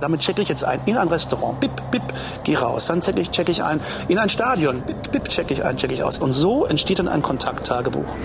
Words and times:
Damit 0.00 0.20
checke 0.20 0.42
ich 0.42 0.48
jetzt 0.48 0.64
ein 0.64 0.80
in 0.86 0.96
ein 0.96 1.08
Restaurant, 1.08 1.60
bip, 1.60 1.72
bip, 1.90 2.02
geh 2.44 2.56
raus. 2.56 2.86
Dann 2.86 3.00
checke 3.00 3.20
ich, 3.20 3.30
check 3.30 3.48
ich 3.48 3.62
ein 3.62 3.80
in 4.08 4.18
ein 4.18 4.28
Stadion, 4.28 4.82
bip, 4.82 5.12
bip, 5.12 5.28
checke 5.28 5.54
ich 5.54 5.64
ein, 5.64 5.76
checke 5.76 5.94
ich 5.94 6.02
aus. 6.02 6.18
Und 6.18 6.32
so 6.32 6.64
entsteht 6.64 6.98
dann 6.98 7.08
ein 7.08 7.22
Kontakttagebuch. 7.22 8.16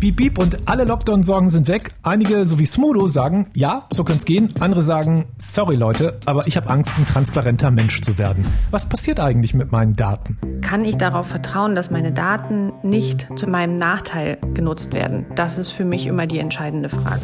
Beep, 0.00 0.16
beep 0.16 0.38
und 0.38 0.68
alle 0.68 0.84
Lockdown-Sorgen 0.84 1.48
sind 1.48 1.66
weg. 1.68 1.94
Einige, 2.02 2.44
so 2.44 2.58
wie 2.58 2.66
Smudo, 2.66 3.08
sagen, 3.08 3.46
ja, 3.54 3.86
so 3.90 4.04
könnte 4.04 4.18
es 4.18 4.24
gehen. 4.26 4.52
Andere 4.60 4.82
sagen, 4.82 5.26
sorry 5.38 5.76
Leute, 5.76 6.20
aber 6.26 6.46
ich 6.46 6.58
habe 6.58 6.68
Angst, 6.68 6.98
ein 6.98 7.06
transparenter 7.06 7.70
Mensch 7.70 8.02
zu 8.02 8.18
werden. 8.18 8.44
Was 8.70 8.86
passiert 8.86 9.18
eigentlich 9.18 9.54
mit 9.54 9.72
meinen 9.72 9.96
Daten? 9.96 10.36
Kann 10.60 10.84
ich 10.84 10.98
darauf 10.98 11.28
vertrauen, 11.28 11.74
dass 11.74 11.90
meine 11.90 12.12
Daten 12.12 12.72
nicht 12.82 13.28
zu 13.36 13.46
meinem 13.46 13.76
Nachteil 13.76 14.36
genutzt 14.52 14.92
werden? 14.92 15.24
Das 15.36 15.56
ist 15.56 15.70
für 15.70 15.84
mich 15.86 16.06
immer 16.06 16.26
die 16.26 16.38
entscheidende 16.38 16.90
Frage. 16.90 17.22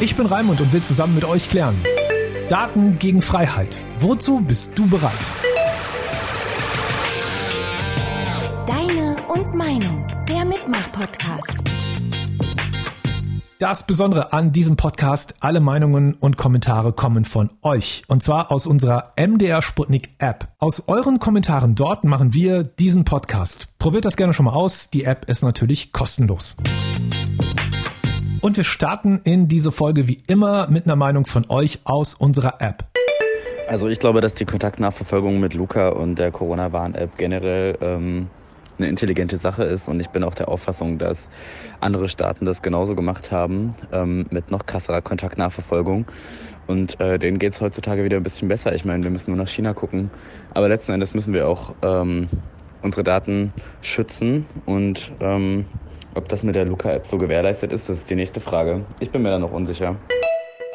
Ich 0.00 0.14
bin 0.14 0.26
Raimund 0.26 0.60
und 0.60 0.72
will 0.72 0.82
zusammen 0.82 1.14
mit 1.16 1.24
euch 1.24 1.48
klären. 1.48 1.74
Daten 2.52 2.98
gegen 2.98 3.22
Freiheit. 3.22 3.80
Wozu 3.98 4.42
bist 4.42 4.78
du 4.78 4.86
bereit? 4.86 5.10
Deine 8.66 9.16
und 9.28 9.54
Meinung, 9.54 10.06
der 10.28 10.44
Mitmach-Podcast. 10.44 11.64
Das 13.58 13.86
Besondere 13.86 14.34
an 14.34 14.52
diesem 14.52 14.76
Podcast, 14.76 15.36
alle 15.40 15.60
Meinungen 15.60 16.12
und 16.12 16.36
Kommentare 16.36 16.92
kommen 16.92 17.24
von 17.24 17.48
euch. 17.62 18.02
Und 18.08 18.22
zwar 18.22 18.52
aus 18.52 18.66
unserer 18.66 19.14
MDR 19.16 19.62
Sputnik 19.62 20.10
App. 20.18 20.48
Aus 20.58 20.88
euren 20.88 21.20
Kommentaren 21.20 21.74
dort 21.74 22.04
machen 22.04 22.34
wir 22.34 22.64
diesen 22.64 23.06
Podcast. 23.06 23.68
Probiert 23.78 24.04
das 24.04 24.18
gerne 24.18 24.34
schon 24.34 24.44
mal 24.44 24.52
aus. 24.52 24.90
Die 24.90 25.04
App 25.04 25.24
ist 25.30 25.42
natürlich 25.42 25.92
kostenlos. 25.92 26.56
Und 28.42 28.56
wir 28.56 28.64
starten 28.64 29.20
in 29.22 29.46
diese 29.46 29.70
Folge 29.70 30.08
wie 30.08 30.18
immer 30.26 30.66
mit 30.68 30.86
einer 30.86 30.96
Meinung 30.96 31.26
von 31.26 31.48
euch 31.48 31.78
aus 31.84 32.14
unserer 32.14 32.60
App. 32.60 32.84
Also 33.68 33.86
ich 33.86 34.00
glaube, 34.00 34.20
dass 34.20 34.34
die 34.34 34.44
Kontaktnachverfolgung 34.44 35.38
mit 35.38 35.54
Luca 35.54 35.90
und 35.90 36.18
der 36.18 36.32
Corona-Warn-App 36.32 37.16
generell 37.16 37.78
ähm, 37.80 38.26
eine 38.78 38.88
intelligente 38.88 39.36
Sache 39.36 39.62
ist 39.62 39.88
und 39.88 40.00
ich 40.00 40.08
bin 40.08 40.24
auch 40.24 40.34
der 40.34 40.48
Auffassung, 40.48 40.98
dass 40.98 41.28
andere 41.78 42.08
Staaten 42.08 42.44
das 42.44 42.62
genauso 42.62 42.96
gemacht 42.96 43.30
haben 43.30 43.76
ähm, 43.92 44.26
mit 44.30 44.50
noch 44.50 44.66
krasserer 44.66 45.02
Kontaktnachverfolgung. 45.02 46.06
Und 46.66 46.98
äh, 46.98 47.20
denen 47.20 47.38
geht 47.38 47.52
es 47.52 47.60
heutzutage 47.60 48.02
wieder 48.02 48.16
ein 48.16 48.24
bisschen 48.24 48.48
besser. 48.48 48.74
Ich 48.74 48.84
meine, 48.84 49.04
wir 49.04 49.10
müssen 49.10 49.30
nur 49.30 49.38
nach 49.38 49.48
China 49.48 49.72
gucken. 49.72 50.10
Aber 50.52 50.68
letzten 50.68 50.90
Endes 50.90 51.14
müssen 51.14 51.32
wir 51.32 51.46
auch 51.46 51.76
ähm, 51.82 52.28
unsere 52.82 53.04
Daten 53.04 53.52
schützen 53.82 54.46
und 54.66 55.12
ähm, 55.20 55.66
ob 56.14 56.28
das 56.28 56.42
mit 56.42 56.54
der 56.54 56.64
Luca-App 56.64 57.06
so 57.06 57.18
gewährleistet 57.18 57.72
ist, 57.72 57.88
das 57.88 57.98
ist 57.98 58.10
die 58.10 58.14
nächste 58.14 58.40
Frage. 58.40 58.84
Ich 59.00 59.10
bin 59.10 59.22
mir 59.22 59.30
da 59.30 59.38
noch 59.38 59.52
unsicher. 59.52 59.96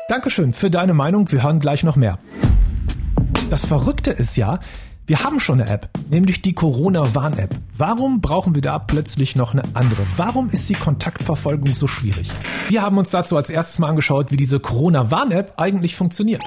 Dankeschön 0.10 0.54
für 0.54 0.70
deine 0.70 0.94
Meinung. 0.94 1.32
Wir 1.32 1.44
hören 1.44 1.60
gleich 1.60 1.84
noch 1.84 1.96
mehr. 1.96 2.20
Das 3.50 3.66
Verrückte 3.66 4.12
ist 4.12 4.36
ja, 4.36 4.60
wir 5.06 5.24
haben 5.24 5.40
schon 5.40 5.62
eine 5.62 5.70
App, 5.70 5.90
nämlich 6.10 6.42
die 6.42 6.54
Corona-Warn-App. 6.54 7.56
Warum 7.78 8.20
brauchen 8.20 8.56
wir 8.56 8.62
da 8.62 8.78
plötzlich 8.78 9.38
noch 9.38 9.54
eine 9.54 9.64
andere? 9.74 10.06
Warum 10.18 10.50
ist 10.50 10.70
die 10.70 10.74
Kontaktverfolgung 10.74 11.76
so 11.76 11.88
schwierig? 11.88 12.30
Wir 12.68 12.82
haben 12.82 12.98
uns 12.98 13.10
dazu 13.10 13.38
als 13.38 13.50
erstes 13.50 13.80
mal 13.80 13.88
angeschaut, 13.88 14.32
wie 14.32 14.38
diese 14.38 14.60
Corona-Warn-App 14.60 15.54
eigentlich 15.56 15.96
funktioniert. 15.96 16.42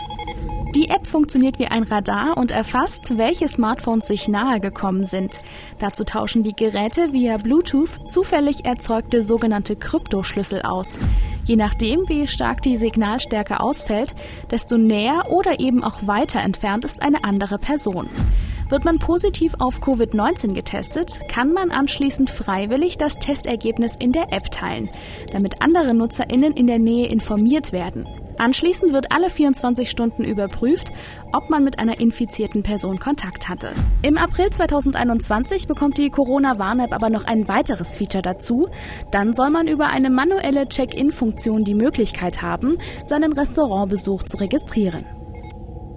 Die 0.74 0.88
App 0.88 1.04
funktioniert 1.04 1.58
wie 1.58 1.66
ein 1.66 1.82
Radar 1.82 2.36
und 2.36 2.52
erfasst, 2.52 3.18
welche 3.18 3.48
Smartphones 3.48 4.06
sich 4.06 4.28
nahe 4.28 4.60
gekommen 4.60 5.04
sind. 5.04 5.38
Dazu 5.80 6.04
tauschen 6.04 6.44
die 6.44 6.52
Geräte 6.52 7.12
via 7.12 7.38
Bluetooth 7.38 8.08
zufällig 8.08 8.64
erzeugte 8.64 9.24
sogenannte 9.24 9.74
Kryptoschlüssel 9.74 10.62
aus. 10.62 11.00
Je 11.44 11.56
nachdem, 11.56 12.08
wie 12.08 12.28
stark 12.28 12.62
die 12.62 12.76
Signalstärke 12.76 13.58
ausfällt, 13.58 14.14
desto 14.52 14.78
näher 14.78 15.24
oder 15.30 15.58
eben 15.58 15.82
auch 15.82 16.06
weiter 16.06 16.38
entfernt 16.38 16.84
ist 16.84 17.02
eine 17.02 17.24
andere 17.24 17.58
Person. 17.58 18.08
Wird 18.68 18.84
man 18.84 19.00
positiv 19.00 19.54
auf 19.58 19.80
Covid-19 19.80 20.54
getestet, 20.54 21.20
kann 21.26 21.52
man 21.52 21.72
anschließend 21.72 22.30
freiwillig 22.30 22.96
das 22.96 23.18
Testergebnis 23.18 23.96
in 23.96 24.12
der 24.12 24.32
App 24.32 24.52
teilen, 24.52 24.88
damit 25.32 25.62
andere 25.62 25.94
Nutzerinnen 25.94 26.52
in 26.52 26.68
der 26.68 26.78
Nähe 26.78 27.08
informiert 27.08 27.72
werden. 27.72 28.06
Anschließend 28.40 28.94
wird 28.94 29.12
alle 29.12 29.28
24 29.28 29.90
Stunden 29.90 30.24
überprüft, 30.24 30.92
ob 31.34 31.50
man 31.50 31.62
mit 31.62 31.78
einer 31.78 32.00
infizierten 32.00 32.62
Person 32.62 32.98
Kontakt 32.98 33.50
hatte. 33.50 33.72
Im 34.00 34.16
April 34.16 34.48
2021 34.48 35.68
bekommt 35.68 35.98
die 35.98 36.08
Corona-Warn-App 36.08 36.94
aber 36.94 37.10
noch 37.10 37.26
ein 37.26 37.48
weiteres 37.48 37.96
Feature 37.96 38.22
dazu. 38.22 38.68
Dann 39.12 39.34
soll 39.34 39.50
man 39.50 39.68
über 39.68 39.88
eine 39.88 40.08
manuelle 40.08 40.66
Check-in-Funktion 40.66 41.64
die 41.64 41.74
Möglichkeit 41.74 42.40
haben, 42.40 42.78
seinen 43.04 43.34
Restaurantbesuch 43.34 44.22
zu 44.22 44.38
registrieren. 44.38 45.04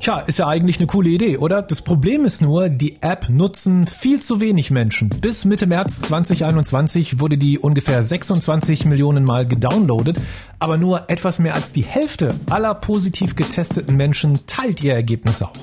Tja, 0.03 0.19
ist 0.19 0.37
ja 0.37 0.49
eigentlich 0.49 0.79
eine 0.79 0.87
coole 0.87 1.07
Idee, 1.07 1.37
oder? 1.37 1.61
Das 1.61 1.81
Problem 1.81 2.25
ist 2.25 2.41
nur, 2.41 2.67
die 2.67 3.01
App 3.01 3.29
nutzen 3.29 3.87
viel 3.87 4.21
zu 4.21 4.41
wenig 4.41 4.69
Menschen. 4.69 5.07
Bis 5.07 5.45
Mitte 5.45 5.65
März 5.65 6.01
2021 6.01 7.21
wurde 7.21 7.37
die 7.37 7.57
ungefähr 7.57 8.03
26 8.03 8.83
Millionen 8.83 9.23
Mal 9.23 9.47
gedownloadet, 9.47 10.19
aber 10.59 10.75
nur 10.75 11.09
etwas 11.09 11.39
mehr 11.39 11.53
als 11.53 11.71
die 11.71 11.85
Hälfte 11.85 12.35
aller 12.49 12.73
positiv 12.73 13.37
getesteten 13.37 13.95
Menschen 13.95 14.45
teilt 14.45 14.83
ihr 14.83 14.93
Ergebnis 14.93 15.41
auch. 15.41 15.55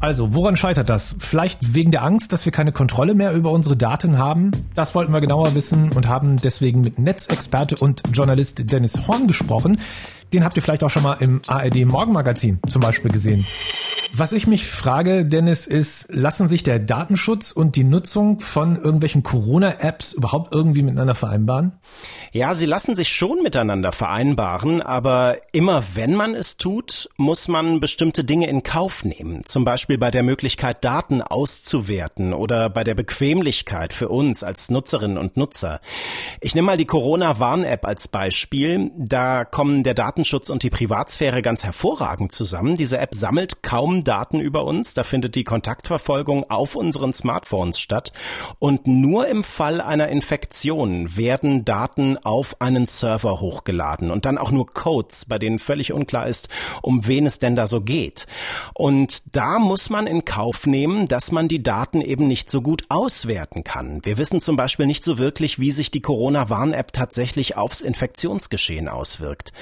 Also, 0.00 0.34
woran 0.34 0.56
scheitert 0.56 0.90
das? 0.90 1.14
Vielleicht 1.18 1.74
wegen 1.74 1.90
der 1.90 2.02
Angst, 2.02 2.34
dass 2.34 2.44
wir 2.44 2.52
keine 2.52 2.72
Kontrolle 2.72 3.14
mehr 3.14 3.32
über 3.32 3.50
unsere 3.50 3.78
Daten 3.78 4.18
haben? 4.18 4.50
Das 4.74 4.94
wollten 4.94 5.14
wir 5.14 5.22
genauer 5.22 5.54
wissen 5.54 5.90
und 5.92 6.06
haben 6.06 6.36
deswegen 6.36 6.82
mit 6.82 6.98
Netzexperte 6.98 7.76
und 7.76 8.02
Journalist 8.12 8.70
Dennis 8.70 9.08
Horn 9.08 9.26
gesprochen. 9.26 9.78
Den 10.32 10.44
habt 10.44 10.56
ihr 10.56 10.62
vielleicht 10.62 10.84
auch 10.84 10.90
schon 10.90 11.02
mal 11.02 11.14
im 11.20 11.40
ARD 11.46 11.84
Morgenmagazin 11.86 12.60
zum 12.68 12.82
Beispiel 12.82 13.10
gesehen. 13.10 13.46
Was 14.12 14.32
ich 14.32 14.46
mich 14.46 14.66
frage, 14.66 15.26
Dennis, 15.26 15.66
ist, 15.66 16.08
lassen 16.10 16.48
sich 16.48 16.62
der 16.62 16.78
Datenschutz 16.78 17.50
und 17.50 17.76
die 17.76 17.84
Nutzung 17.84 18.40
von 18.40 18.76
irgendwelchen 18.76 19.22
Corona-Apps 19.22 20.14
überhaupt 20.14 20.54
irgendwie 20.54 20.82
miteinander 20.82 21.14
vereinbaren? 21.14 21.72
Ja, 22.32 22.54
sie 22.54 22.66
lassen 22.66 22.96
sich 22.96 23.08
schon 23.08 23.42
miteinander 23.42 23.92
vereinbaren, 23.92 24.80
aber 24.80 25.36
immer 25.52 25.82
wenn 25.94 26.14
man 26.14 26.34
es 26.34 26.56
tut, 26.56 27.10
muss 27.16 27.48
man 27.48 27.80
bestimmte 27.80 28.24
Dinge 28.24 28.48
in 28.48 28.62
Kauf 28.62 29.04
nehmen. 29.04 29.44
Zum 29.44 29.64
Beispiel 29.64 29.98
bei 29.98 30.10
der 30.10 30.22
Möglichkeit, 30.22 30.84
Daten 30.84 31.20
auszuwerten 31.20 32.32
oder 32.32 32.70
bei 32.70 32.84
der 32.84 32.94
Bequemlichkeit 32.94 33.92
für 33.92 34.08
uns 34.08 34.44
als 34.44 34.70
Nutzerinnen 34.70 35.18
und 35.18 35.36
Nutzer. 35.36 35.80
Ich 36.40 36.54
nehme 36.54 36.66
mal 36.66 36.76
die 36.78 36.86
Corona-Warn-App 36.86 37.84
als 37.84 38.08
Beispiel. 38.08 38.90
Da 38.96 39.44
kommen 39.44 39.82
der 39.82 39.94
Datenschutz 40.16 40.48
und 40.48 40.62
die 40.62 40.70
Privatsphäre 40.70 41.42
ganz 41.42 41.62
hervorragend 41.62 42.32
zusammen. 42.32 42.78
Diese 42.78 42.96
App 42.96 43.14
sammelt 43.14 43.62
kaum 43.62 44.02
Daten 44.02 44.40
über 44.40 44.64
uns. 44.64 44.94
Da 44.94 45.04
findet 45.04 45.34
die 45.34 45.44
Kontaktverfolgung 45.44 46.48
auf 46.48 46.74
unseren 46.74 47.12
Smartphones 47.12 47.78
statt. 47.78 48.14
Und 48.58 48.86
nur 48.86 49.28
im 49.28 49.44
Fall 49.44 49.82
einer 49.82 50.08
Infektion 50.08 51.18
werden 51.18 51.66
Daten 51.66 52.16
auf 52.16 52.62
einen 52.62 52.86
Server 52.86 53.42
hochgeladen 53.42 54.10
und 54.10 54.24
dann 54.24 54.38
auch 54.38 54.50
nur 54.50 54.66
Codes, 54.66 55.26
bei 55.26 55.38
denen 55.38 55.58
völlig 55.58 55.92
unklar 55.92 56.26
ist, 56.26 56.48
um 56.80 57.06
wen 57.06 57.26
es 57.26 57.38
denn 57.38 57.54
da 57.54 57.66
so 57.66 57.82
geht. 57.82 58.26
Und 58.72 59.22
da 59.36 59.58
muss 59.58 59.90
man 59.90 60.06
in 60.06 60.24
Kauf 60.24 60.66
nehmen, 60.66 61.08
dass 61.08 61.30
man 61.30 61.46
die 61.46 61.62
Daten 61.62 62.00
eben 62.00 62.26
nicht 62.26 62.48
so 62.48 62.62
gut 62.62 62.84
auswerten 62.88 63.64
kann. 63.64 64.00
Wir 64.02 64.16
wissen 64.16 64.40
zum 64.40 64.56
Beispiel 64.56 64.86
nicht 64.86 65.04
so 65.04 65.18
wirklich, 65.18 65.58
wie 65.58 65.72
sich 65.72 65.90
die 65.90 66.00
Corona-Warn-App 66.00 66.94
tatsächlich 66.94 67.58
aufs 67.58 67.82
Infektionsgeschehen 67.82 68.88
auswirkt. 68.88 69.52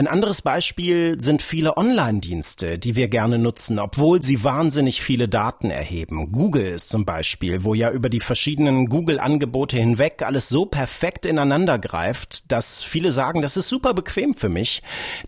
Ein 0.00 0.06
anderes 0.06 0.40
Beispiel 0.40 1.20
sind 1.20 1.42
viele 1.42 1.76
Online-Dienste, 1.76 2.78
die 2.78 2.96
wir 2.96 3.08
gerne 3.08 3.38
nutzen, 3.38 3.78
obwohl 3.78 4.22
sie 4.22 4.42
wahnsinnig 4.42 5.02
viele 5.02 5.28
Daten 5.28 5.70
erheben. 5.70 6.32
Google 6.32 6.68
ist 6.68 6.88
zum 6.88 7.04
Beispiel, 7.04 7.64
wo 7.64 7.74
ja 7.74 7.90
über 7.90 8.08
die 8.08 8.20
verschiedenen 8.20 8.86
Google-Angebote 8.86 9.76
hinweg 9.76 10.22
alles 10.22 10.48
so 10.48 10.64
perfekt 10.64 11.26
ineinander 11.26 11.78
greift, 11.78 12.50
dass 12.50 12.82
viele 12.82 13.12
sagen, 13.12 13.42
das 13.42 13.58
ist 13.58 13.68
super 13.68 13.92
bequem 13.92 14.32
für 14.32 14.48
mich. 14.48 14.82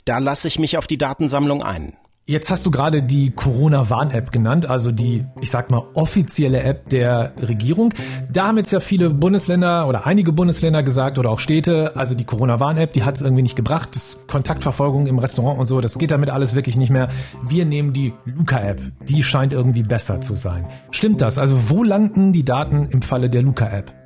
Da 0.06 0.16
lasse 0.16 0.48
ich 0.48 0.58
mich 0.58 0.78
auf 0.78 0.86
die 0.86 0.96
Datensammlung 0.96 1.62
ein. 1.62 1.98
Jetzt 2.24 2.52
hast 2.52 2.64
du 2.64 2.70
gerade 2.70 3.02
die 3.02 3.32
Corona-Warn-App 3.32 4.30
genannt, 4.30 4.66
also 4.66 4.92
die, 4.92 5.26
ich 5.40 5.50
sag 5.50 5.72
mal, 5.72 5.82
offizielle 5.94 6.62
App 6.62 6.88
der 6.88 7.32
Regierung. 7.42 7.92
Da 8.32 8.46
haben 8.46 8.58
jetzt 8.58 8.70
ja 8.70 8.78
viele 8.78 9.10
Bundesländer 9.10 9.88
oder 9.88 10.06
einige 10.06 10.32
Bundesländer 10.32 10.84
gesagt 10.84 11.18
oder 11.18 11.30
auch 11.30 11.40
Städte, 11.40 11.96
also 11.96 12.14
die 12.14 12.22
Corona-Warn-App, 12.22 12.92
die 12.92 13.02
hat 13.02 13.16
es 13.16 13.22
irgendwie 13.22 13.42
nicht 13.42 13.56
gebracht. 13.56 13.96
Das 13.96 14.20
Kontaktverfolgung 14.28 15.08
im 15.08 15.18
Restaurant 15.18 15.58
und 15.58 15.66
so, 15.66 15.80
das 15.80 15.98
geht 15.98 16.12
damit 16.12 16.30
alles 16.30 16.54
wirklich 16.54 16.76
nicht 16.76 16.90
mehr. 16.90 17.08
Wir 17.44 17.64
nehmen 17.64 17.92
die 17.92 18.12
Luca-App. 18.24 18.80
Die 19.08 19.24
scheint 19.24 19.52
irgendwie 19.52 19.82
besser 19.82 20.20
zu 20.20 20.36
sein. 20.36 20.64
Stimmt 20.92 21.22
das? 21.22 21.38
Also 21.38 21.70
wo 21.70 21.82
landen 21.82 22.32
die 22.32 22.44
Daten 22.44 22.86
im 22.92 23.02
Falle 23.02 23.30
der 23.30 23.42
Luca-App? 23.42 24.01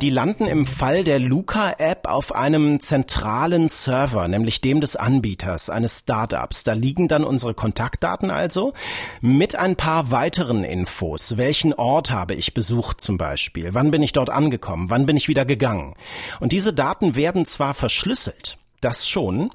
Die 0.00 0.10
landen 0.10 0.46
im 0.46 0.66
Fall 0.66 1.04
der 1.04 1.18
Luca-App 1.18 2.08
auf 2.08 2.34
einem 2.34 2.80
zentralen 2.80 3.68
Server, 3.68 4.28
nämlich 4.28 4.60
dem 4.60 4.80
des 4.80 4.96
Anbieters, 4.96 5.70
eines 5.70 6.00
Startups. 6.00 6.64
Da 6.64 6.72
liegen 6.72 7.08
dann 7.08 7.24
unsere 7.24 7.54
Kontaktdaten 7.54 8.30
also 8.30 8.72
mit 9.20 9.54
ein 9.54 9.76
paar 9.76 10.10
weiteren 10.10 10.64
Infos. 10.64 11.36
Welchen 11.36 11.72
Ort 11.74 12.10
habe 12.10 12.34
ich 12.34 12.54
besucht 12.54 13.00
zum 13.00 13.18
Beispiel? 13.18 13.70
Wann 13.72 13.90
bin 13.90 14.02
ich 14.02 14.12
dort 14.12 14.30
angekommen? 14.30 14.90
Wann 14.90 15.06
bin 15.06 15.16
ich 15.16 15.28
wieder 15.28 15.44
gegangen? 15.44 15.94
Und 16.40 16.52
diese 16.52 16.72
Daten 16.72 17.14
werden 17.14 17.46
zwar 17.46 17.74
verschlüsselt, 17.74 18.58
das 18.86 19.08
schon. 19.08 19.50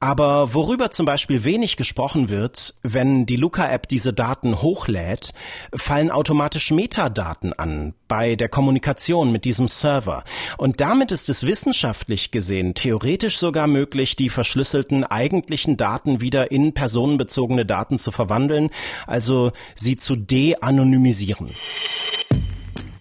Aber 0.00 0.54
worüber 0.54 0.90
zum 0.90 1.04
Beispiel 1.04 1.44
wenig 1.44 1.76
gesprochen 1.76 2.30
wird, 2.30 2.74
wenn 2.82 3.26
die 3.26 3.36
Luca-App 3.36 3.86
diese 3.86 4.14
Daten 4.14 4.62
hochlädt, 4.62 5.34
fallen 5.74 6.10
automatisch 6.10 6.70
Metadaten 6.70 7.52
an 7.52 7.92
bei 8.08 8.36
der 8.36 8.48
Kommunikation 8.48 9.30
mit 9.30 9.44
diesem 9.44 9.68
Server. 9.68 10.24
Und 10.56 10.80
damit 10.80 11.12
ist 11.12 11.28
es 11.28 11.44
wissenschaftlich 11.44 12.30
gesehen 12.30 12.74
theoretisch 12.74 13.38
sogar 13.38 13.66
möglich, 13.66 14.16
die 14.16 14.30
verschlüsselten 14.30 15.04
eigentlichen 15.04 15.76
Daten 15.76 16.22
wieder 16.22 16.50
in 16.50 16.72
personenbezogene 16.72 17.66
Daten 17.66 17.98
zu 17.98 18.10
verwandeln, 18.10 18.70
also 19.06 19.52
sie 19.76 19.96
zu 19.96 20.16
de-anonymisieren. 20.16 21.50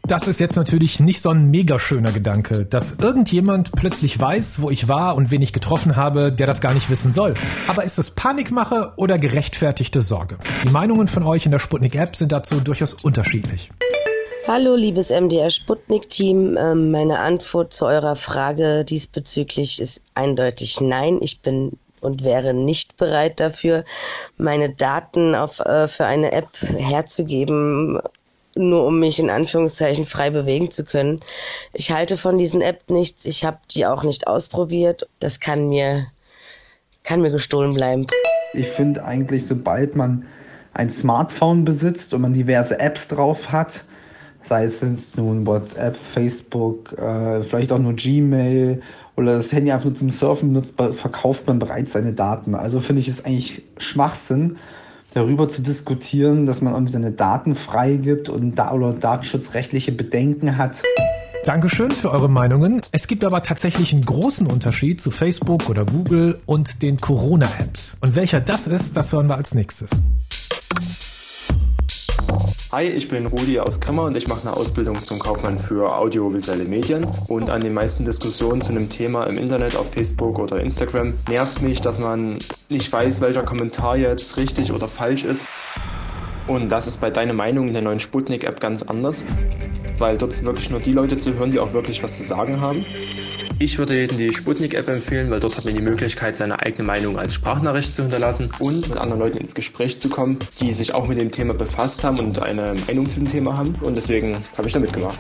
Das 0.10 0.28
ist 0.28 0.40
jetzt 0.40 0.56
natürlich 0.56 1.00
nicht 1.00 1.22
so 1.22 1.30
ein 1.30 1.52
mega 1.52 1.78
schöner 1.78 2.12
Gedanke, 2.12 2.66
dass 2.66 2.94
irgendjemand 2.94 3.72
plötzlich 3.74 4.20
weiß, 4.20 4.60
wo 4.60 4.72
ich 4.72 4.88
war 4.88 5.16
und 5.16 5.30
wen 5.30 5.40
ich 5.44 5.54
getroffen 5.54 5.98
habe, 5.98 6.32
der 6.32 6.48
das 6.48 6.62
gar 6.62 6.74
nicht 6.74 6.90
wissen 6.90 7.14
soll. 7.14 7.36
Aber 7.68 7.84
ist 7.84 8.00
das 8.00 8.10
Panikmache 8.10 8.94
oder 8.96 9.20
gerechtfertigte 9.20 10.02
Sorge? 10.02 10.40
Die 10.66 10.72
Meinungen 10.72 11.08
von 11.08 11.22
euch 11.22 11.46
in 11.46 11.52
der 11.52 11.60
Sputnik 11.60 11.94
App 11.94 12.16
sind 12.16 12.32
dazu 12.32 12.60
durchaus 12.60 12.96
unterschiedlich. 12.96 13.70
Hallo, 14.48 14.74
liebes 14.74 15.12
MDR 15.12 15.52
Sputnik-Team. 15.52 16.58
Ähm, 16.58 16.90
meine 16.90 17.20
Antwort 17.20 17.72
zu 17.72 17.86
eurer 17.86 18.16
Frage 18.16 18.86
diesbezüglich 18.86 19.80
ist 19.80 20.02
eindeutig 20.16 20.82
nein. 20.82 21.20
Ich 21.22 21.44
bin 21.44 21.78
und 22.02 22.24
wäre 22.24 22.56
nicht 22.56 22.98
bereit 22.98 23.40
dafür, 23.40 23.86
meine 24.38 24.74
Daten 24.74 25.36
auf, 25.36 25.60
äh, 25.60 25.88
für 25.88 26.06
eine 26.06 26.32
App 26.32 26.50
herzugeben, 26.62 28.00
nur 28.68 28.86
um 28.86 29.00
mich 29.00 29.20
in 29.20 29.30
Anführungszeichen 29.30 30.06
frei 30.06 30.30
bewegen 30.30 30.70
zu 30.70 30.84
können. 30.84 31.22
Ich 31.74 31.92
halte 31.92 32.18
von 32.18 32.38
diesen 32.38 32.62
App 32.62 32.90
nichts. 32.90 33.26
Ich 33.26 33.46
habe 33.46 33.58
die 33.72 33.86
auch 33.86 34.04
nicht 34.04 34.28
ausprobiert. 34.28 35.08
Das 35.20 35.40
kann 35.40 35.70
mir, 35.70 36.08
kann 37.04 37.22
mir 37.22 37.32
gestohlen 37.32 37.74
bleiben. 37.74 38.08
Ich 38.54 38.68
finde 38.68 39.06
eigentlich, 39.06 39.46
sobald 39.46 39.96
man 39.96 40.26
ein 40.74 40.90
Smartphone 40.90 41.66
besitzt 41.66 42.14
und 42.14 42.22
man 42.22 42.34
diverse 42.34 42.80
Apps 42.80 43.08
drauf 43.08 43.52
hat, 43.52 43.84
sei 44.42 44.66
es 44.66 45.16
nun 45.18 45.46
WhatsApp, 45.46 45.98
Facebook, 45.98 46.94
äh, 46.98 47.44
vielleicht 47.44 47.72
auch 47.72 47.80
nur 47.80 47.94
Gmail 47.94 48.82
oder 49.16 49.36
das 49.36 49.52
Handy 49.52 49.72
einfach 49.72 49.86
nur 49.86 49.96
zum 49.96 50.10
Surfen 50.10 50.54
nutzt, 50.54 50.76
verkauft 50.94 51.48
man 51.48 51.60
bereits 51.60 51.92
seine 51.92 52.14
Daten. 52.14 52.56
Also 52.56 52.80
finde 52.80 53.02
ich 53.02 53.10
es 53.10 53.26
eigentlich 53.26 53.64
Schwachsinn, 53.78 54.58
darüber 55.14 55.50
zu 55.50 55.62
diskutieren, 55.62 56.46
dass 56.46 56.62
man 56.62 56.74
irgendwie 56.74 56.94
seine 56.94 57.12
Daten 57.12 57.56
freigibt 57.56 58.30
und 58.30 58.56
da 58.56 58.72
oder 58.72 58.94
datenschutzrechtliche 58.94 59.92
Bedenken 59.92 60.58
hat. 60.58 60.84
Dankeschön 61.46 61.92
für 61.92 62.12
eure 62.12 62.30
Meinungen. 62.30 62.82
Es 62.92 63.08
gibt 63.08 63.24
aber 63.24 63.42
tatsächlich 63.42 63.94
einen 63.94 64.04
großen 64.04 64.46
Unterschied 64.46 65.00
zu 65.02 65.10
Facebook 65.10 65.70
oder 65.70 65.86
Google 65.86 66.40
und 66.46 66.82
den 66.82 66.98
Corona-Apps. 66.98 67.98
Und 68.02 68.16
welcher 68.16 68.42
das 68.42 68.68
ist, 68.68 68.98
das 68.98 69.14
hören 69.14 69.28
wir 69.28 69.36
als 69.36 69.56
nächstes. 69.56 70.04
Hi, 72.72 72.84
ich 72.84 73.08
bin 73.08 73.26
Rudi 73.26 73.60
aus 73.60 73.80
Grimma 73.80 74.04
und 74.04 74.16
ich 74.16 74.28
mache 74.28 74.48
eine 74.48 74.56
Ausbildung 74.56 75.02
zum 75.02 75.18
Kaufmann 75.18 75.58
für 75.58 75.92
audiovisuelle 75.92 76.66
Medien. 76.66 77.04
Und 77.28 77.50
an 77.50 77.62
den 77.62 77.74
meisten 77.74 78.06
Diskussionen 78.06 78.62
zu 78.62 78.70
einem 78.70 78.90
Thema 78.90 79.24
im 79.24 79.40
Internet, 79.40 79.76
auf 79.76 79.92
Facebook 79.92 80.38
oder 80.38 80.60
Instagram, 80.60 81.16
nervt 81.28 81.64
mich, 81.64 81.82
dass 81.82 81.98
man 81.98 82.38
nicht 82.70 82.94
weiß, 82.94 83.22
welcher 83.22 83.42
Kommentar 83.42 83.98
jetzt 83.98 84.38
richtig 84.38 84.72
oder 84.72 84.88
falsch 84.88 85.24
ist. 85.24 85.44
Und 86.48 86.70
das 86.70 86.86
ist 86.86 87.02
bei 87.02 87.10
Deine 87.10 87.34
Meinung 87.34 87.70
in 87.70 87.74
der 87.74 87.82
neuen 87.82 88.00
Sputnik-App 88.00 88.60
ganz 88.60 88.84
anders, 88.84 89.26
weil 89.98 90.20
dort 90.20 90.34
sind 90.34 90.46
wirklich 90.46 90.70
nur 90.70 90.80
die 90.80 90.94
Leute 90.94 91.18
zu 91.18 91.34
hören, 91.34 91.50
die 91.50 91.58
auch 91.58 91.74
wirklich 91.74 92.04
was 92.04 92.20
zu 92.20 92.24
sagen 92.24 92.62
haben. 92.62 92.86
Ich 93.62 93.78
würde 93.78 93.94
jedem 93.94 94.18
die 94.18 94.34
Sputnik-App 94.34 94.88
empfehlen, 94.88 95.30
weil 95.30 95.42
dort 95.42 95.58
hat 95.58 95.66
man 95.66 95.76
die 95.76 95.82
Möglichkeit, 95.82 96.38
seine 96.38 96.62
eigene 96.62 96.86
Meinung 96.86 97.20
als 97.20 97.34
Sprachnachricht 97.34 97.94
zu 97.94 98.04
hinterlassen 98.04 98.50
und 98.60 98.88
mit 98.88 98.98
anderen 98.98 99.20
Leuten 99.20 99.38
ins 99.38 99.54
Gespräch 99.54 100.00
zu 100.00 100.08
kommen, 100.08 100.40
die 100.62 100.72
sich 100.72 100.94
auch 100.94 101.08
mit 101.08 101.20
dem 101.20 101.30
Thema 101.30 101.54
befasst 101.54 102.06
haben 102.06 102.20
und 102.20 102.42
eine 102.42 102.74
Meinung 102.88 103.10
zu 103.10 103.20
dem 103.20 103.28
Thema 103.28 103.58
haben. 103.58 103.76
Und 103.82 103.98
deswegen 103.98 104.38
habe 104.58 104.68
ich 104.68 104.74
da 104.74 104.80
mitgemacht. 104.80 105.20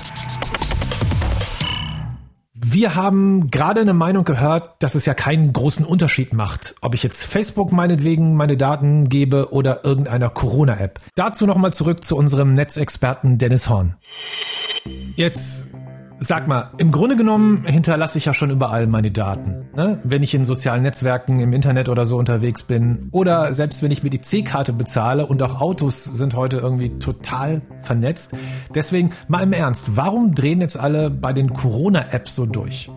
Wir 2.53 2.95
haben 2.95 3.47
gerade 3.47 3.81
eine 3.81 3.93
Meinung 3.93 4.23
gehört, 4.23 4.75
dass 4.79 4.95
es 4.95 5.05
ja 5.05 5.13
keinen 5.13 5.51
großen 5.51 5.85
Unterschied 5.85 6.31
macht, 6.31 6.75
ob 6.79 6.93
ich 6.93 7.03
jetzt 7.03 7.25
Facebook 7.25 7.73
meinetwegen 7.73 8.37
meine 8.37 8.55
Daten 8.55 9.09
gebe 9.09 9.51
oder 9.51 9.83
irgendeiner 9.83 10.29
Corona-App. 10.29 11.01
Dazu 11.15 11.45
nochmal 11.45 11.73
zurück 11.73 12.05
zu 12.05 12.15
unserem 12.15 12.53
Netzexperten 12.53 13.37
Dennis 13.37 13.67
Horn. 13.67 13.95
Jetzt 15.15 15.68
Sag 16.21 16.49
mal, 16.49 16.71
im 16.77 16.91
Grunde 16.91 17.15
genommen 17.15 17.63
hinterlasse 17.65 18.17
ich 18.17 18.25
ja 18.25 18.33
schon 18.33 18.49
überall 18.49 18.87
meine 18.87 19.09
Daten. 19.09 19.69
Ne? 19.73 20.01
Wenn 20.03 20.21
ich 20.21 20.33
in 20.33 20.43
sozialen 20.43 20.81
Netzwerken, 20.81 21.39
im 21.39 21.53
Internet 21.53 21.87
oder 21.87 22.05
so 22.05 22.17
unterwegs 22.17 22.63
bin 22.63 23.07
oder 23.13 23.53
selbst 23.53 23.81
wenn 23.83 23.91
ich 23.91 24.03
mir 24.03 24.09
die 24.09 24.19
C-Karte 24.19 24.73
bezahle 24.73 25.25
und 25.25 25.41
auch 25.41 25.61
Autos 25.61 26.03
sind 26.03 26.35
heute 26.35 26.57
irgendwie 26.57 26.97
total 26.97 27.61
vernetzt. 27.83 28.33
Deswegen 28.75 29.11
mal 29.29 29.43
im 29.43 29.53
Ernst, 29.53 29.95
warum 29.95 30.35
drehen 30.35 30.59
jetzt 30.59 30.77
alle 30.77 31.09
bei 31.09 31.31
den 31.31 31.53
Corona-Apps 31.53 32.35
so 32.35 32.45
durch? 32.45 32.89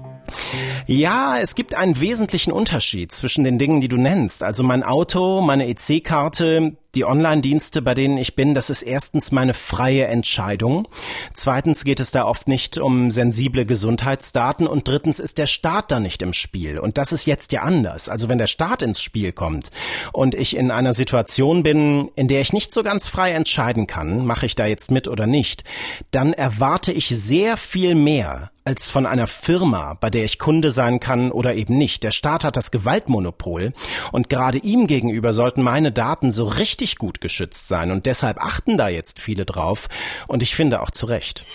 Ja, 0.87 1.37
es 1.41 1.55
gibt 1.55 1.75
einen 1.77 2.01
wesentlichen 2.01 2.53
Unterschied 2.53 3.13
zwischen 3.13 3.45
den 3.45 3.59
Dingen, 3.59 3.81
die 3.81 3.89
du 3.89 3.99
nennst. 3.99 4.43
Also 4.43 4.65
mein 4.65 4.83
Auto, 4.83 5.43
meine 5.43 5.69
EC-Karte, 5.69 6.77
die 6.95 7.05
Online-Dienste, 7.05 7.81
bei 7.81 7.95
denen 7.95 8.19
ich 8.19 8.37
bin, 8.37 8.55
das 8.55 8.69
ist 8.69 8.83
erstens 8.83 9.33
meine 9.33 9.55
freie 9.55 10.07
Entscheidung. 10.07 10.89
Zweitens 11.33 11.85
geht 11.85 12.01
es 12.01 12.11
da 12.11 12.25
oft 12.25 12.49
nicht 12.49 12.79
um 12.79 13.11
sensible 13.11 13.65
Gesundheitsdaten 13.65 14.67
und 14.67 14.87
drittens 14.87 15.19
ist 15.19 15.39
der 15.39 15.47
Staat 15.47 15.91
da 15.91 16.01
nicht 16.01 16.23
im 16.23 16.35
Spiel. 16.35 16.79
Und 16.79 16.99
das 16.99 17.13
ist 17.13 17.25
jetzt 17.25 17.53
ja 17.53 17.63
anders. 17.63 18.09
Also 18.09 18.29
wenn 18.29 18.39
der 18.39 18.47
Staat 18.47 18.83
ins 18.83 19.01
Spiel 19.01 19.33
kommt 19.33 19.71
und 20.13 20.35
ich 20.35 20.55
in 20.55 20.71
einer 20.71 20.93
Situation 20.93 21.63
bin, 21.63 22.11
in 22.15 22.29
der 22.29 22.43
ich 22.43 22.53
nicht 22.53 22.73
so 22.73 22.83
ganz 22.83 23.07
frei 23.07 23.33
entscheiden 23.33 23.87
kann, 23.87 24.27
mache 24.27 24.47
ich 24.47 24.55
da 24.55 24.67
jetzt 24.67 24.91
mit 24.91 25.09
oder 25.09 25.27
nicht, 25.27 25.65
dann 26.11 26.35
erwarte 26.35 26.93
ich 26.93 27.09
sehr 27.09 27.57
viel 27.57 27.95
mehr 27.95 28.51
als 28.65 28.89
von 28.89 29.07
einer 29.07 29.27
Firma, 29.27 29.95
bei 29.95 30.09
der 30.09 30.25
ich 30.25 30.39
Kunde 30.39 30.71
sein 30.71 31.01
kann 31.01 31.33
oder 31.33 31.55
eben 31.55 31.77
nicht. 31.77 32.05
Der 32.05 32.13
Staat 32.13 32.45
hat 32.45 32.57
das 32.57 32.71
Gewaltmonopol 32.71 33.73
und 34.13 34.29
gerade 34.29 34.59
ihm 34.59 34.87
gegenüber 34.87 35.33
sollten 35.33 35.63
meine 35.63 35.91
Daten 35.91 36.31
so 36.31 36.47
richtig 36.47 36.82
gut 36.99 37.21
geschützt 37.21 37.69
sein 37.69 37.91
und 37.91 38.07
deshalb 38.07 38.39
achten 38.43 38.77
da 38.77 38.89
jetzt 38.89 39.21
viele 39.21 39.45
drauf 39.45 39.89
und 40.27 40.43
ich 40.43 40.55
finde 40.55 40.81
auch 40.83 40.91
zu 40.91 41.07
Recht. 41.07 41.47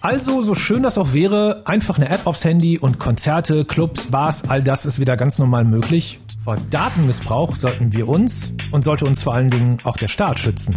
Also, 0.00 0.42
so 0.42 0.54
schön 0.54 0.82
das 0.82 0.98
auch 0.98 1.14
wäre, 1.14 1.62
einfach 1.64 1.96
eine 1.96 2.10
App 2.10 2.26
aufs 2.26 2.44
Handy 2.44 2.78
und 2.78 2.98
Konzerte, 2.98 3.64
Clubs, 3.64 4.08
Bars, 4.08 4.50
all 4.50 4.62
das 4.62 4.84
ist 4.84 5.00
wieder 5.00 5.16
ganz 5.16 5.38
normal 5.38 5.64
möglich. 5.64 6.20
Vor 6.44 6.58
Datenmissbrauch 6.68 7.56
sollten 7.56 7.94
wir 7.94 8.06
uns 8.06 8.52
und 8.70 8.84
sollte 8.84 9.06
uns 9.06 9.22
vor 9.22 9.32
allen 9.32 9.48
Dingen 9.48 9.78
auch 9.84 9.96
der 9.96 10.08
Staat 10.08 10.38
schützen. 10.38 10.76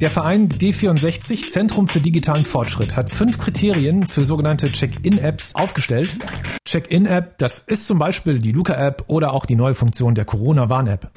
Der 0.00 0.10
Verein 0.10 0.48
D64 0.48 1.48
Zentrum 1.48 1.86
für 1.86 2.00
digitalen 2.00 2.46
Fortschritt 2.46 2.96
hat 2.96 3.10
fünf 3.10 3.38
Kriterien 3.38 4.08
für 4.08 4.24
sogenannte 4.24 4.72
Check-in-Apps 4.72 5.54
aufgestellt. 5.54 6.16
Check-in-App, 6.64 7.36
das 7.36 7.58
ist 7.58 7.86
zum 7.86 7.98
Beispiel 7.98 8.38
die 8.38 8.52
Luca-App 8.52 9.04
oder 9.06 9.34
auch 9.34 9.44
die 9.44 9.54
neue 9.54 9.74
Funktion 9.74 10.14
der 10.14 10.24
Corona-Warn-App. 10.24 11.10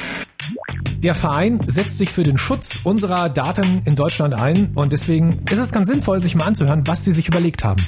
Der 1.05 1.13
Verein 1.13 1.62
setzt 1.67 2.00
sich 2.00 2.09
für 2.09 2.24
den 2.24 2.35
Schutz 2.35 2.79
unserer 2.83 3.29
Daten 3.29 3.83
in 3.85 3.95
Deutschland 3.95 4.33
ein 4.33 4.71
und 4.74 4.91
deswegen 4.91 5.45
ist 5.51 5.59
es 5.59 5.71
ganz 5.71 5.88
sinnvoll, 5.88 6.19
sich 6.24 6.33
mal 6.33 6.45
anzuhören, 6.45 6.88
was 6.88 7.05
sie 7.05 7.12
sich 7.12 7.27
überlegt 7.27 7.63
haben. 7.63 7.85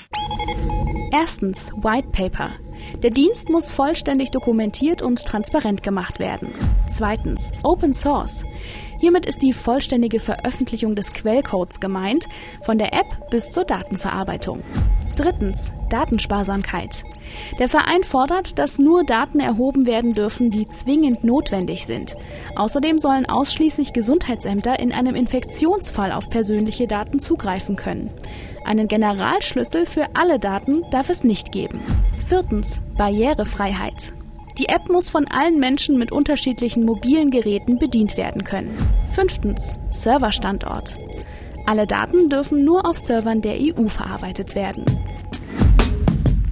Erstens 1.12 1.71
White 1.81 2.09
Paper. 2.12 2.51
Der 3.01 3.09
Dienst 3.09 3.50
muss 3.50 3.71
vollständig 3.71 4.29
dokumentiert 4.29 5.01
und 5.01 5.25
transparent 5.25 5.81
gemacht 5.81 6.19
werden. 6.19 6.50
Zweitens 6.95 7.51
Open 7.63 7.91
Source. 7.91 8.45
Hiermit 9.00 9.25
ist 9.25 9.41
die 9.41 9.53
vollständige 9.53 10.19
Veröffentlichung 10.19 10.93
des 10.93 11.12
Quellcodes 11.12 11.79
gemeint, 11.79 12.27
von 12.65 12.77
der 12.77 12.93
App 12.93 13.31
bis 13.31 13.51
zur 13.51 13.63
Datenverarbeitung. 13.63 14.62
Drittens 15.17 15.71
Datensparsamkeit. 15.89 17.03
Der 17.59 17.67
Verein 17.67 18.03
fordert, 18.03 18.59
dass 18.59 18.77
nur 18.77 19.03
Daten 19.03 19.39
erhoben 19.39 19.88
werden 19.88 20.13
dürfen, 20.13 20.51
die 20.51 20.67
zwingend 20.67 21.24
notwendig 21.24 21.88
sind. 21.88 22.15
Außerdem 22.55 23.00
sollen 23.00 23.25
ausschließlich 23.25 23.93
Gesundheitsämter 23.93 24.79
in 24.79 24.91
einem 24.91 25.15
Infektionsfall 25.15 26.12
auf 26.12 26.29
persönliche 26.29 26.88
Daten 26.88 27.19
zugreifen 27.19 27.75
können. 27.75 28.12
Einen 28.63 28.88
Generalschlüssel 28.88 29.88
für 29.88 30.05
alle 30.13 30.39
Daten 30.39 30.83
darf 30.91 31.09
es 31.09 31.24
nicht 31.24 31.51
geben. 31.51 31.81
Viertens. 32.27 32.79
Barrierefreiheit. 32.95 34.13
Die 34.59 34.69
App 34.69 34.89
muss 34.89 35.09
von 35.09 35.27
allen 35.27 35.59
Menschen 35.59 35.97
mit 35.97 36.12
unterschiedlichen 36.12 36.83
mobilen 36.83 37.31
Geräten 37.31 37.79
bedient 37.79 38.17
werden 38.17 38.43
können. 38.43 38.75
Fünftens. 39.12 39.74
Serverstandort. 39.89 40.97
Alle 41.67 41.86
Daten 41.86 42.29
dürfen 42.29 42.63
nur 42.63 42.86
auf 42.86 42.97
Servern 42.97 43.41
der 43.41 43.57
EU 43.59 43.89
verarbeitet 43.89 44.55
werden. 44.55 44.86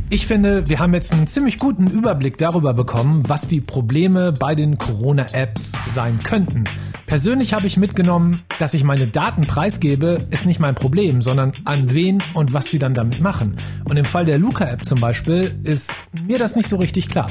Ich 0.09 0.27
finde, 0.27 0.67
wir 0.67 0.79
haben 0.79 0.93
jetzt 0.93 1.13
einen 1.13 1.25
ziemlich 1.25 1.57
guten 1.57 1.87
Überblick 1.87 2.37
darüber 2.37 2.73
bekommen, 2.73 3.23
was 3.25 3.47
die 3.47 3.61
Probleme 3.61 4.33
bei 4.33 4.55
den 4.55 4.77
Corona-Apps 4.77 5.71
sein 5.87 6.19
könnten. 6.21 6.65
Persönlich 7.05 7.53
habe 7.53 7.65
ich 7.65 7.77
mitgenommen, 7.77 8.43
dass 8.59 8.73
ich 8.73 8.83
meine 8.83 9.07
Daten 9.07 9.43
preisgebe, 9.43 10.27
ist 10.31 10.45
nicht 10.45 10.59
mein 10.59 10.75
Problem, 10.75 11.21
sondern 11.21 11.53
an 11.63 11.93
wen 11.93 12.21
und 12.33 12.51
was 12.51 12.65
sie 12.65 12.79
dann 12.79 12.93
damit 12.93 13.21
machen. 13.21 13.55
Und 13.85 13.95
im 13.95 14.05
Fall 14.05 14.25
der 14.25 14.37
Luca-App 14.37 14.83
zum 14.83 14.99
Beispiel 14.99 15.57
ist 15.63 15.95
mir 16.11 16.39
das 16.39 16.57
nicht 16.57 16.67
so 16.67 16.75
richtig 16.75 17.07
klar. 17.07 17.27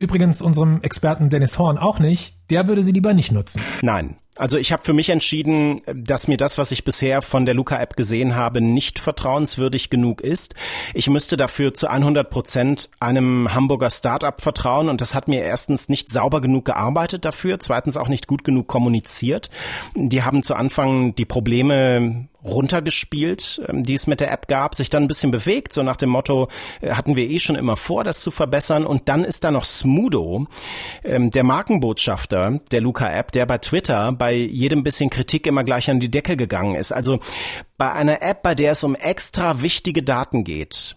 Übrigens 0.00 0.42
unserem 0.42 0.80
Experten 0.82 1.30
Dennis 1.30 1.56
Horn 1.56 1.78
auch 1.78 2.00
nicht, 2.00 2.34
der 2.50 2.66
würde 2.66 2.82
sie 2.82 2.90
lieber 2.90 3.14
nicht 3.14 3.30
nutzen. 3.30 3.62
Nein, 3.80 4.16
also 4.36 4.56
ich 4.56 4.72
habe 4.72 4.82
für 4.82 4.94
mich 4.94 5.10
entschieden, 5.10 5.82
dass 5.86 6.26
mir 6.26 6.38
das, 6.38 6.56
was 6.56 6.72
ich 6.72 6.84
bisher 6.84 7.20
von 7.20 7.44
der 7.44 7.54
Luca-App 7.54 7.96
gesehen 7.96 8.34
habe, 8.34 8.62
nicht 8.62 8.98
vertrauenswürdig 8.98 9.90
genug 9.90 10.22
ist. 10.22 10.54
Ich 10.94 11.10
müsste 11.10 11.36
dafür 11.36 11.74
zu 11.74 11.88
100 11.88 12.30
Prozent 12.30 12.90
einem 12.98 13.54
Hamburger 13.54 13.90
Startup 13.90 14.40
vertrauen 14.40 14.88
und 14.88 15.02
das 15.02 15.14
hat 15.14 15.28
mir 15.28 15.42
erstens 15.42 15.90
nicht 15.90 16.10
sauber 16.10 16.40
genug 16.40 16.64
gearbeitet 16.64 17.26
dafür, 17.26 17.60
zweitens 17.60 17.98
auch 17.98 18.08
nicht 18.08 18.26
gut 18.26 18.42
genug 18.42 18.68
kommuniziert. 18.68 19.50
Die 19.94 20.22
haben 20.22 20.42
zu 20.42 20.54
Anfang 20.54 21.14
die 21.14 21.26
Probleme 21.26 22.28
runtergespielt, 22.44 23.62
ähm, 23.68 23.84
die 23.84 23.94
es 23.94 24.06
mit 24.06 24.20
der 24.20 24.32
App 24.32 24.48
gab, 24.48 24.74
sich 24.74 24.90
dann 24.90 25.04
ein 25.04 25.08
bisschen 25.08 25.30
bewegt, 25.30 25.72
so 25.72 25.82
nach 25.82 25.96
dem 25.96 26.10
Motto, 26.10 26.48
äh, 26.80 26.92
hatten 26.92 27.16
wir 27.16 27.28
eh 27.28 27.38
schon 27.38 27.56
immer 27.56 27.76
vor, 27.76 28.04
das 28.04 28.20
zu 28.20 28.30
verbessern. 28.30 28.86
Und 28.86 29.08
dann 29.08 29.24
ist 29.24 29.44
da 29.44 29.50
noch 29.50 29.64
Smudo, 29.64 30.46
ähm, 31.04 31.30
der 31.30 31.44
Markenbotschafter 31.44 32.60
der 32.70 32.80
Luca-App, 32.80 33.32
der 33.32 33.46
bei 33.46 33.58
Twitter 33.58 34.12
bei 34.12 34.34
jedem 34.34 34.82
bisschen 34.82 35.10
Kritik 35.10 35.46
immer 35.46 35.64
gleich 35.64 35.90
an 35.90 36.00
die 36.00 36.10
Decke 36.10 36.36
gegangen 36.36 36.74
ist. 36.74 36.92
Also 36.92 37.20
bei 37.82 37.90
einer 37.90 38.22
App, 38.22 38.44
bei 38.44 38.54
der 38.54 38.70
es 38.70 38.84
um 38.84 38.94
extra 38.94 39.60
wichtige 39.60 40.04
Daten 40.04 40.44
geht, 40.44 40.94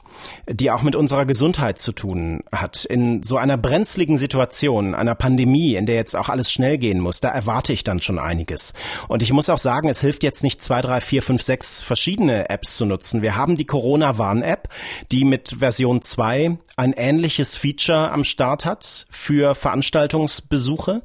die 0.48 0.70
auch 0.70 0.84
mit 0.84 0.96
unserer 0.96 1.26
Gesundheit 1.26 1.80
zu 1.80 1.94
tun 1.94 2.44
hat. 2.52 2.86
In 2.86 3.24
so 3.24 3.38
einer 3.38 3.58
brenzligen 3.58 4.20
Situation, 4.20 4.94
einer 4.94 5.16
Pandemie, 5.16 5.74
in 5.74 5.88
der 5.88 5.96
jetzt 5.96 6.16
auch 6.16 6.30
alles 6.30 6.52
schnell 6.52 6.78
gehen 6.78 7.00
muss, 7.00 7.22
da 7.22 7.30
erwarte 7.30 7.74
ich 7.74 7.84
dann 7.84 8.04
schon 8.04 8.20
einiges. 8.20 8.76
Und 9.08 9.24
ich 9.24 9.34
muss 9.34 9.50
auch 9.50 9.58
sagen, 9.58 9.90
es 9.90 10.00
hilft 10.00 10.22
jetzt 10.22 10.44
nicht 10.44 10.62
zwei, 10.62 10.82
drei, 10.82 11.02
vier, 11.02 11.24
fünf, 11.24 11.42
sechs 11.42 11.82
verschiedene 11.82 12.52
Apps 12.52 12.78
zu 12.78 12.86
nutzen. 12.86 13.24
Wir 13.24 13.36
haben 13.36 13.58
die 13.58 13.66
Corona-Warn-App, 13.66 14.70
die 15.12 15.26
mit 15.26 15.56
Version 15.58 16.04
2 16.04 16.60
ein 16.78 16.94
ähnliches 16.94 17.56
Feature 17.56 18.12
am 18.12 18.24
Start 18.24 18.66
hat 18.66 19.08
für 19.10 19.56
Veranstaltungsbesuche. 19.56 21.02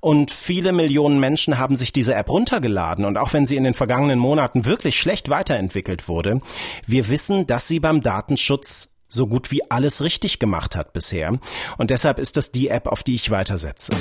Und 0.00 0.30
viele 0.30 0.72
Millionen 0.72 1.20
Menschen 1.20 1.58
haben 1.58 1.76
sich 1.76 1.92
diese 1.92 2.14
App 2.14 2.28
runtergeladen. 2.28 3.04
Und 3.04 3.16
auch 3.16 3.32
wenn 3.32 3.46
sie 3.46 3.56
in 3.56 3.64
den 3.64 3.74
vergangenen 3.74 4.18
Monaten 4.18 4.64
wirklich 4.64 4.98
schlecht 4.98 5.21
weiterentwickelt 5.28 6.08
wurde, 6.08 6.40
wir 6.86 7.08
wissen, 7.08 7.46
dass 7.46 7.68
sie 7.68 7.80
beim 7.80 8.00
Datenschutz 8.00 8.90
so 9.08 9.26
gut 9.26 9.50
wie 9.50 9.70
alles 9.70 10.02
richtig 10.02 10.38
gemacht 10.38 10.74
hat 10.74 10.92
bisher. 10.92 11.38
Und 11.76 11.90
deshalb 11.90 12.18
ist 12.18 12.36
das 12.36 12.50
die 12.50 12.68
App, 12.68 12.86
auf 12.86 13.02
die 13.02 13.14
ich 13.14 13.30
weitersetze. 13.30 13.92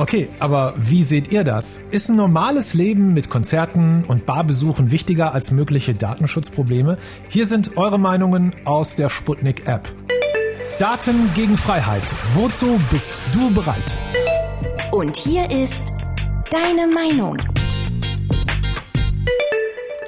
Okay, 0.00 0.30
aber 0.38 0.72
wie 0.78 1.02
seht 1.02 1.30
ihr 1.30 1.44
das? 1.44 1.76
Ist 1.90 2.08
ein 2.08 2.16
normales 2.16 2.72
Leben 2.72 3.12
mit 3.12 3.28
Konzerten 3.28 4.02
und 4.04 4.24
Barbesuchen 4.24 4.90
wichtiger 4.90 5.34
als 5.34 5.50
mögliche 5.50 5.94
Datenschutzprobleme? 5.94 6.96
Hier 7.28 7.44
sind 7.44 7.76
eure 7.76 7.98
Meinungen 7.98 8.56
aus 8.64 8.96
der 8.96 9.10
Sputnik 9.10 9.66
App. 9.66 9.94
Daten 10.78 11.30
gegen 11.34 11.58
Freiheit. 11.58 12.04
Wozu 12.32 12.80
bist 12.90 13.20
du 13.32 13.52
bereit? 13.52 13.98
Und 14.90 15.18
hier 15.18 15.50
ist 15.50 15.99
deine 16.50 16.86
Meinung. 16.86 17.38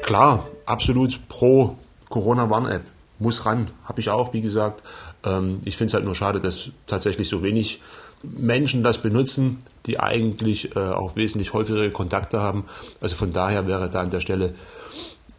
Klar, 0.02 0.46
absolut 0.66 1.28
pro 1.28 1.76
Corona-Warn-App. 2.08 2.82
Muss 3.18 3.46
ran, 3.46 3.68
habe 3.84 4.00
ich 4.00 4.10
auch, 4.10 4.32
wie 4.32 4.40
gesagt. 4.40 4.82
Ähm, 5.24 5.60
ich 5.64 5.76
finde 5.76 5.90
es 5.90 5.94
halt 5.94 6.04
nur 6.04 6.14
schade, 6.14 6.40
dass 6.40 6.70
tatsächlich 6.86 7.28
so 7.28 7.42
wenig 7.42 7.80
Menschen 8.22 8.82
das 8.82 8.98
benutzen, 8.98 9.58
die 9.86 10.00
eigentlich 10.00 10.76
äh, 10.76 10.80
auch 10.80 11.16
wesentlich 11.16 11.52
häufigere 11.52 11.90
Kontakte 11.90 12.40
haben. 12.40 12.64
Also 13.00 13.16
von 13.16 13.32
daher 13.32 13.66
wäre 13.66 13.88
da 13.90 14.00
an 14.00 14.10
der 14.10 14.20
Stelle 14.20 14.54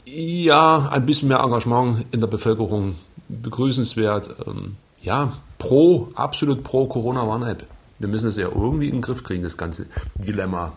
ja 0.06 0.90
ein 0.92 1.06
bisschen 1.06 1.28
mehr 1.28 1.40
Engagement 1.40 2.06
in 2.12 2.22
der 2.22 2.28
Bevölkerung 2.28 2.96
begrüßenswert. 3.28 4.36
Ähm, 4.48 4.78
ja, 5.02 5.34
pro, 5.58 6.10
absolut 6.16 6.64
pro 6.64 6.88
Corona-Warn-App. 6.88 7.66
Wir 8.00 8.08
müssen 8.08 8.30
es 8.30 8.38
ja 8.38 8.48
irgendwie 8.48 8.88
in 8.88 8.96
den 8.96 9.02
Griff 9.02 9.24
kriegen, 9.24 9.44
das 9.44 9.58
ganze 9.58 9.88
Dilemma. 10.16 10.74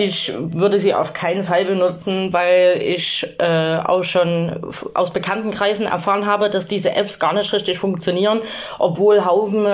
Ich 0.00 0.32
würde 0.38 0.78
sie 0.78 0.94
auf 0.94 1.12
keinen 1.12 1.42
Fall 1.42 1.64
benutzen, 1.64 2.32
weil 2.32 2.80
ich 2.80 3.26
äh, 3.38 3.78
auch 3.78 4.04
schon 4.04 4.52
aus 4.94 5.12
Bekanntenkreisen 5.12 5.86
erfahren 5.86 6.24
habe, 6.24 6.50
dass 6.50 6.68
diese 6.68 6.94
Apps 6.94 7.18
gar 7.18 7.32
nicht 7.32 7.52
richtig 7.52 7.78
funktionieren, 7.78 8.40
obwohl 8.78 9.24
Haufen 9.24 9.66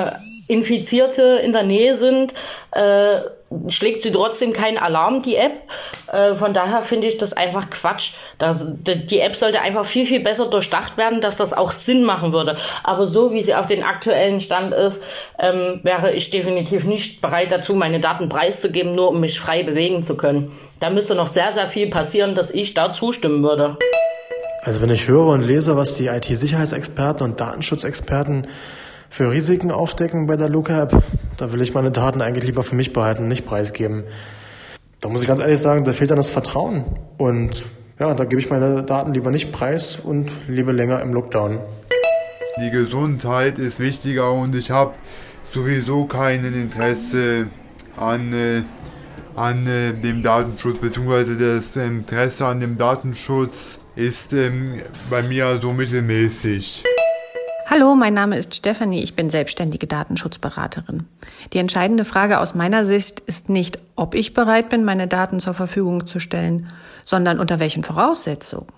Infizierte 0.48 1.40
in 1.44 1.52
der 1.52 1.62
Nähe 1.62 1.96
sind, 1.96 2.34
äh, 2.72 3.20
schlägt 3.68 4.02
sie 4.02 4.10
trotzdem 4.10 4.52
keinen 4.52 4.78
Alarm, 4.78 5.22
die 5.22 5.36
App. 5.36 5.52
Äh, 6.12 6.34
von 6.34 6.52
daher 6.52 6.82
finde 6.82 7.06
ich 7.06 7.18
das 7.18 7.32
einfach 7.32 7.70
Quatsch. 7.70 8.14
Das, 8.38 8.66
die 8.74 9.20
App 9.20 9.36
sollte 9.36 9.60
einfach 9.60 9.84
viel, 9.84 10.06
viel 10.06 10.20
besser 10.20 10.46
durchdacht 10.46 10.96
werden, 10.96 11.20
dass 11.20 11.36
das 11.36 11.52
auch 11.52 11.72
Sinn 11.72 12.04
machen 12.04 12.32
würde. 12.32 12.56
Aber 12.82 13.06
so 13.06 13.32
wie 13.32 13.42
sie 13.42 13.54
auf 13.54 13.66
den 13.66 13.82
aktuellen 13.82 14.40
Stand 14.40 14.74
ist, 14.74 15.02
ähm, 15.38 15.80
wäre 15.82 16.12
ich 16.12 16.30
definitiv 16.30 16.84
nicht 16.84 17.22
bereit 17.22 17.52
dazu, 17.52 17.74
meine 17.74 18.00
Daten 18.00 18.28
preiszugeben, 18.28 18.94
nur 18.94 19.10
um 19.10 19.20
mich 19.20 19.38
frei 19.38 19.62
bewegen 19.62 20.02
zu 20.02 20.16
können. 20.16 20.52
Da 20.80 20.90
müsste 20.90 21.14
noch 21.14 21.28
sehr, 21.28 21.52
sehr 21.52 21.66
viel 21.66 21.88
passieren, 21.88 22.34
dass 22.34 22.50
ich 22.50 22.74
da 22.74 22.92
zustimmen 22.92 23.42
würde. 23.42 23.76
Also 24.62 24.80
wenn 24.80 24.90
ich 24.90 25.08
höre 25.08 25.26
und 25.26 25.42
lese, 25.42 25.76
was 25.76 25.94
die 25.94 26.06
IT-Sicherheitsexperten 26.06 27.24
und 27.24 27.40
Datenschutzexperten 27.40 28.46
für 29.14 29.30
Risiken 29.30 29.71
aufdecken 29.71 30.26
bei 30.26 30.35
der 30.35 30.49
Luca-App, 30.49 31.00
da 31.37 31.52
will 31.52 31.62
ich 31.62 31.73
meine 31.73 31.92
Daten 31.92 32.21
eigentlich 32.21 32.47
lieber 32.47 32.64
für 32.64 32.75
mich 32.75 32.92
behalten, 32.92 33.28
nicht 33.28 33.47
preisgeben. 33.47 34.02
Da 35.00 35.09
muss 35.09 35.23
ich 35.23 35.28
ganz 35.28 35.38
ehrlich 35.38 35.61
sagen, 35.61 35.85
da 35.85 35.92
fehlt 35.92 36.11
dann 36.11 36.16
das 36.16 36.30
Vertrauen. 36.30 36.85
Und 37.16 37.64
ja, 38.00 38.12
da 38.14 38.25
gebe 38.25 38.40
ich 38.40 38.50
meine 38.50 38.83
Daten 38.83 39.14
lieber 39.14 39.30
nicht 39.30 39.52
preis 39.52 40.00
und 40.02 40.33
lebe 40.49 40.73
länger 40.73 41.00
im 41.00 41.14
Lockdown. 41.14 41.61
Die 42.61 42.71
Gesundheit 42.73 43.61
ist 43.61 43.78
wichtiger 43.78 44.33
und 44.33 44.56
ich 44.56 44.73
habe 44.73 44.94
sowieso 45.52 46.06
kein 46.06 46.44
Interesse 46.44 47.47
an, 47.97 48.33
äh, 48.33 48.62
an 49.37 49.64
äh, 49.68 49.92
dem 49.92 50.25
Datenschutz, 50.25 50.78
beziehungsweise 50.78 51.37
das 51.38 51.76
Interesse 51.76 52.47
an 52.47 52.59
dem 52.59 52.78
Datenschutz 52.78 53.80
ist 53.94 54.33
ähm, 54.33 54.80
bei 55.09 55.23
mir 55.23 55.61
so 55.62 55.73
mittelmäßig. 55.73 56.83
Hallo, 57.66 57.94
mein 57.94 58.12
Name 58.12 58.37
ist 58.37 58.54
Stefanie, 58.54 59.02
ich 59.02 59.16
bin 59.16 59.30
selbstständige 59.30 59.87
Datenschutzberaterin. 59.87 61.04
Die 61.54 61.59
entscheidende 61.59 62.04
Frage 62.04 62.38
aus 62.38 62.54
meiner 62.54 62.85
Sicht 62.85 63.21
ist 63.21 63.49
nicht, 63.49 63.78
ob 63.97 64.14
ich 64.14 64.35
bereit 64.35 64.68
bin, 64.68 64.85
meine 64.85 65.09
Daten 65.09 65.40
zur 65.40 65.54
Verfügung 65.54 66.06
zu 66.06 66.21
stellen, 66.21 66.68
sondern 67.06 67.38
unter 67.38 67.61
welchen 67.61 67.83
Voraussetzungen. 67.83 68.68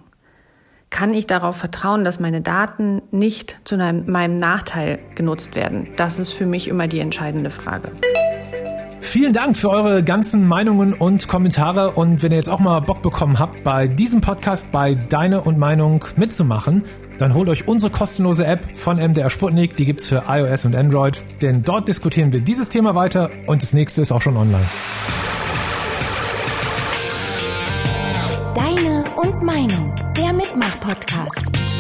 Kann 0.88 1.12
ich 1.12 1.26
darauf 1.26 1.56
vertrauen, 1.56 2.04
dass 2.04 2.20
meine 2.20 2.42
Daten 2.42 3.02
nicht 3.10 3.58
zu 3.64 3.76
meinem 3.76 4.36
Nachteil 4.36 5.00
genutzt 5.16 5.56
werden? 5.56 5.88
Das 5.96 6.20
ist 6.20 6.32
für 6.32 6.46
mich 6.46 6.68
immer 6.68 6.86
die 6.86 7.00
entscheidende 7.00 7.50
Frage. 7.50 7.90
Vielen 9.00 9.32
Dank 9.32 9.56
für 9.56 9.70
eure 9.70 10.02
ganzen 10.02 10.46
Meinungen 10.46 10.92
und 10.92 11.28
Kommentare. 11.28 11.92
Und 11.92 12.22
wenn 12.22 12.32
ihr 12.32 12.38
jetzt 12.38 12.48
auch 12.48 12.60
mal 12.60 12.80
Bock 12.80 13.02
bekommen 13.02 13.38
habt, 13.38 13.62
bei 13.62 13.88
diesem 13.88 14.20
Podcast 14.20 14.72
bei 14.72 14.94
Deine 14.94 15.42
und 15.42 15.58
Meinung 15.58 16.04
mitzumachen, 16.16 16.84
dann 17.18 17.34
holt 17.34 17.48
euch 17.48 17.66
unsere 17.68 17.90
kostenlose 17.92 18.46
App 18.46 18.76
von 18.76 18.96
MDR 18.96 19.30
Sputnik. 19.30 19.76
Die 19.76 19.84
gibt's 19.84 20.08
für 20.08 20.24
iOS 20.28 20.64
und 20.64 20.74
Android. 20.76 21.22
Denn 21.42 21.62
dort 21.62 21.88
diskutieren 21.88 22.32
wir 22.32 22.40
dieses 22.40 22.68
Thema 22.68 22.94
weiter 22.94 23.30
und 23.46 23.62
das 23.62 23.72
nächste 23.72 24.02
ist 24.02 24.12
auch 24.12 24.22
schon 24.22 24.36
online. 24.36 24.66
Deine 28.54 29.04
und 29.16 29.42
Meinung, 29.42 29.94
der 30.16 30.32
Mitmach-Podcast. 30.32 31.75